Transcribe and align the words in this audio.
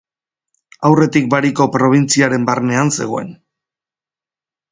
Aurretik 0.87 1.27
Bariko 1.33 1.67
probintziaren 1.75 2.49
barnean 2.49 2.91
zegoen. 2.97 3.31